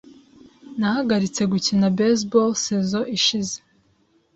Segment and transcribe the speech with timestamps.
[0.79, 3.55] Nahagaritse gukina baseball saison ishize.